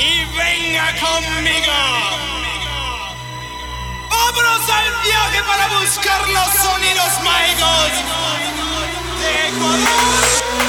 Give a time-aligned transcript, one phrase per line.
[0.00, 1.72] y venga conmigo.
[4.08, 7.90] Vámonos al viaje para buscar los sonidos mágicos
[9.20, 10.59] de Ecuador.